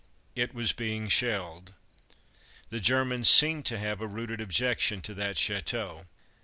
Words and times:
It 0.35 0.51
was 0.55 0.73
being 0.73 1.09
shelled. 1.09 1.75
The 2.69 2.79
Germans 2.79 3.29
seemed 3.29 3.67
to 3.67 3.77
have 3.77 4.01
a 4.01 4.07
rooted 4.07 4.41
objection 4.41 4.99
to 5.03 5.13
that 5.13 5.37
chateau. 5.37 6.07